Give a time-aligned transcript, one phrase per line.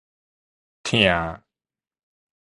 [0.83, 1.43] 疼